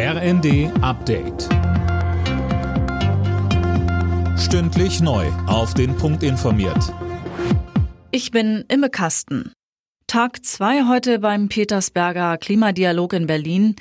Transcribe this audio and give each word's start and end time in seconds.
RND 0.00 0.70
Update. 0.80 1.48
Stündlich 4.38 5.00
neu. 5.00 5.26
Auf 5.48 5.74
den 5.74 5.96
Punkt 5.96 6.22
informiert. 6.22 6.94
Ich 8.12 8.30
bin 8.30 8.64
Imme 8.68 8.90
Kasten. 8.90 9.50
Tag 10.06 10.44
2 10.46 10.86
heute 10.86 11.18
beim 11.18 11.48
Petersberger 11.48 12.38
Klimadialog 12.38 13.12
in 13.12 13.26
Berlin. 13.26 13.74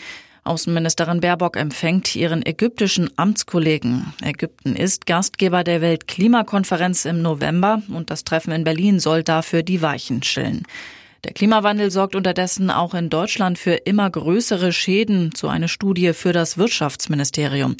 Außenministerin 0.43 1.21
Baerbock 1.21 1.55
empfängt 1.55 2.15
ihren 2.15 2.43
ägyptischen 2.43 3.11
Amtskollegen. 3.15 4.11
Ägypten 4.23 4.75
ist 4.75 5.05
Gastgeber 5.05 5.63
der 5.63 5.81
Weltklimakonferenz 5.81 7.05
im 7.05 7.21
November 7.21 7.83
und 7.93 8.09
das 8.09 8.23
Treffen 8.23 8.53
in 8.53 8.63
Berlin 8.63 8.99
soll 8.99 9.21
dafür 9.21 9.61
die 9.61 9.83
Weichen 9.83 10.23
stellen. 10.23 10.63
Der 11.23 11.33
Klimawandel 11.33 11.91
sorgt 11.91 12.15
unterdessen 12.15 12.69
auch 12.69 12.93
in 12.93 13.09
Deutschland 13.09 13.57
für 13.57 13.73
immer 13.73 14.09
größere 14.09 14.71
Schäden, 14.71 15.31
so 15.35 15.47
eine 15.47 15.67
Studie 15.67 16.13
für 16.13 16.33
das 16.33 16.57
Wirtschaftsministerium. 16.57 17.75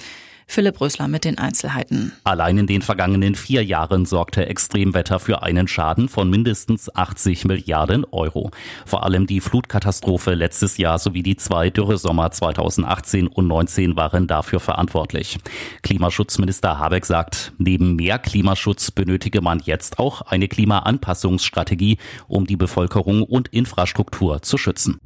Philipp 0.49 0.79
Rösler 0.79 1.07
mit 1.07 1.25
den 1.25 1.37
Einzelheiten. 1.37 2.13
Allein 2.23 2.57
in 2.57 2.67
den 2.67 2.81
vergangenen 2.81 3.35
vier 3.35 3.63
Jahren 3.63 4.05
sorgte 4.05 4.47
Extremwetter 4.47 5.19
für 5.19 5.43
einen 5.43 5.67
Schaden 5.67 6.07
von 6.07 6.29
mindestens 6.29 6.93
80 6.95 7.45
Milliarden 7.45 8.05
Euro. 8.05 8.51
Vor 8.85 9.03
allem 9.03 9.27
die 9.27 9.41
Flutkatastrophe 9.41 10.33
letztes 10.33 10.77
Jahr 10.77 10.99
sowie 10.99 11.21
die 11.21 11.35
zwei 11.35 11.69
Dürresommer 11.69 12.31
2018 12.31 13.27
und 13.27 13.47
19 13.47 13.97
waren 13.97 14.25
dafür 14.25 14.61
verantwortlich. 14.61 15.37
Klimaschutzminister 15.83 16.79
Habeck 16.79 17.05
sagt, 17.05 17.51
neben 17.57 17.95
mehr 17.97 18.17
Klimaschutz 18.17 18.89
benötige 18.89 19.41
man 19.41 19.59
jetzt 19.59 19.99
auch 19.99 20.21
eine 20.21 20.47
Klimaanpassungsstrategie, 20.47 21.97
um 22.27 22.47
die 22.47 22.57
Bevölkerung 22.57 23.23
und 23.23 23.49
Infrastruktur 23.49 24.41
zu 24.41 24.57
schützen. 24.57 24.99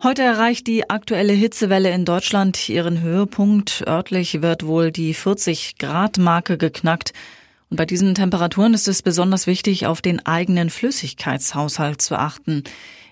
Heute 0.00 0.22
erreicht 0.22 0.68
die 0.68 0.88
aktuelle 0.88 1.32
Hitzewelle 1.32 1.90
in 1.90 2.04
Deutschland 2.04 2.68
ihren 2.68 3.00
Höhepunkt. 3.00 3.82
Örtlich 3.84 4.42
wird 4.42 4.64
wohl 4.64 4.92
die 4.92 5.12
40 5.12 5.76
Grad 5.76 6.18
Marke 6.18 6.56
geknackt. 6.56 7.12
Und 7.68 7.78
bei 7.78 7.84
diesen 7.84 8.14
Temperaturen 8.14 8.74
ist 8.74 8.86
es 8.86 9.02
besonders 9.02 9.48
wichtig, 9.48 9.86
auf 9.86 10.00
den 10.00 10.24
eigenen 10.24 10.70
Flüssigkeitshaushalt 10.70 12.00
zu 12.00 12.16
achten. 12.16 12.62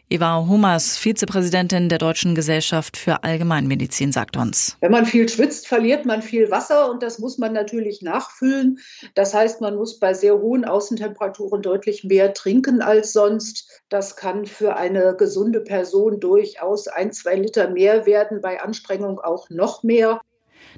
Eva 0.08 0.46
Hummers, 0.46 0.96
Vizepräsidentin 0.98 1.88
der 1.88 1.98
Deutschen 1.98 2.36
Gesellschaft 2.36 2.96
für 2.96 3.24
Allgemeinmedizin, 3.24 4.12
sagt 4.12 4.36
uns. 4.36 4.76
Wenn 4.80 4.92
man 4.92 5.04
viel 5.04 5.28
schwitzt, 5.28 5.66
verliert 5.66 6.06
man 6.06 6.22
viel 6.22 6.48
Wasser 6.52 6.88
und 6.88 7.02
das 7.02 7.18
muss 7.18 7.38
man 7.38 7.52
natürlich 7.52 8.02
nachfüllen. 8.02 8.78
Das 9.16 9.34
heißt, 9.34 9.60
man 9.60 9.74
muss 9.74 9.98
bei 9.98 10.14
sehr 10.14 10.38
hohen 10.38 10.64
Außentemperaturen 10.64 11.60
deutlich 11.60 12.04
mehr 12.04 12.34
trinken 12.34 12.82
als 12.82 13.12
sonst. 13.12 13.82
Das 13.88 14.14
kann 14.14 14.46
für 14.46 14.76
eine 14.76 15.16
gesunde 15.18 15.58
Person 15.58 16.20
durchaus 16.20 16.86
ein, 16.86 17.10
zwei 17.12 17.34
Liter 17.34 17.68
mehr 17.68 18.06
werden, 18.06 18.40
bei 18.40 18.62
Anstrengung 18.62 19.18
auch 19.18 19.50
noch 19.50 19.82
mehr. 19.82 20.20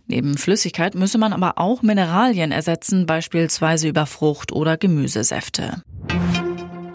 Neben 0.06 0.38
Flüssigkeit 0.38 0.94
müsse 0.94 1.18
man 1.18 1.34
aber 1.34 1.58
auch 1.58 1.82
Mineralien 1.82 2.50
ersetzen, 2.50 3.04
beispielsweise 3.04 3.88
über 3.88 4.06
Frucht- 4.06 4.52
oder 4.52 4.78
Gemüsesäfte. 4.78 5.82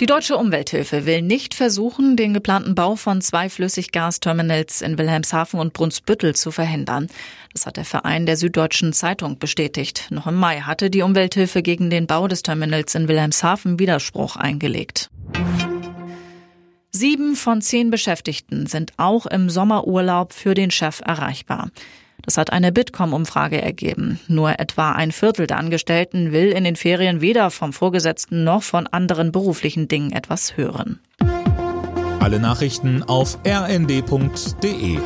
Die 0.04 0.08
deutsche 0.08 0.36
Umwelthilfe 0.36 1.06
will 1.06 1.22
nicht 1.22 1.54
versuchen, 1.54 2.18
den 2.18 2.34
geplanten 2.34 2.76
Bau 2.76 2.98
von 2.98 3.22
zwei 3.22 3.48
Flüssiggasterminals 3.48 4.82
in 4.82 4.98
Wilhelmshaven 4.98 5.62
und 5.62 5.72
Brunsbüttel 5.72 6.36
zu 6.36 6.52
verhindern. 6.52 7.08
Das 7.54 7.66
hat 7.66 7.78
der 7.78 7.86
Verein 7.86 8.26
der 8.26 8.36
Süddeutschen 8.36 8.92
Zeitung 8.92 9.40
bestätigt. 9.40 10.08
Noch 10.12 10.28
im 10.28 10.36
Mai 10.36 10.59
hatte 10.59 10.90
die 10.90 11.04
Umwelthilfe 11.04 11.62
gegen 11.62 11.90
den 11.90 12.06
Bau 12.06 12.28
des 12.28 12.42
Terminals 12.42 12.94
in 12.96 13.08
Wilhelmshaven 13.08 13.80
Widerspruch 13.80 14.36
eingelegt. 14.36 15.09
Sieben 16.92 17.38
von 17.38 17.62
zehn 17.62 17.90
Beschäftigten 17.90 18.66
sind 18.66 18.92
auch 18.98 19.26
im 19.26 19.50
Sommerurlaub 19.50 20.34
für 20.34 20.54
den 20.54 20.70
Chef 20.70 21.00
erreichbar. 21.00 21.70
Das 22.25 22.38
hat 22.38 22.52
eine 22.53 22.71
Bitkom-Umfrage 22.71 23.61
ergeben. 23.61 24.19
Nur 24.27 24.59
etwa 24.59 24.93
ein 24.93 25.11
Viertel 25.11 25.45
der 25.45 25.57
Angestellten 25.57 26.31
will 26.31 26.52
in 26.52 26.63
den 26.63 26.75
Ferien 26.75 27.21
weder 27.21 27.52
vom 27.52 27.73
Vorgesetzten 27.73 28.43
noch 28.43 28.63
von 28.63 28.88
anderen 28.88 29.31
beruflichen 29.31 29.88
Dingen 29.88 30.11
etwas 30.13 30.57
hören. 30.57 31.00
Alle 32.19 32.39
Nachrichten 32.39 33.03
auf 33.03 33.38
rnd.de 33.45 34.97